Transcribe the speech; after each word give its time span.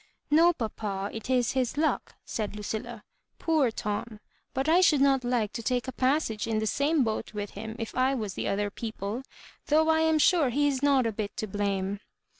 "No 0.31 0.51
papa, 0.51 1.11
it 1.13 1.29
is 1.29 1.51
his 1.51 1.77
luck," 1.77 2.15
said 2.25 2.53
Ludlla; 2.53 3.03
"poor 3.37 3.69
Tom 3.69 4.05
I— 4.09 4.19
but 4.55 4.67
I 4.67 4.81
should 4.81 4.99
not 4.99 5.23
like 5.23 5.53
to 5.53 5.61
take 5.61 5.87
a 5.87 5.91
passage 5.91 6.47
in 6.47 6.57
the 6.57 6.65
same 6.65 7.03
boat 7.03 7.35
with 7.35 7.51
him 7.51 7.75
if 7.77 7.93
I 7.95 8.15
was 8.15 8.33
the 8.33 8.47
other 8.47 8.71
people. 8.71 9.21
Though 9.67 9.89
I 9.89 9.99
am 9.99 10.17
sure 10.17 10.49
he 10.49 10.67
is 10.67 10.81
not 10.81 11.05
a 11.05 11.11
bit 11.11 11.37
to 11.37 11.45
blame." 11.45 11.99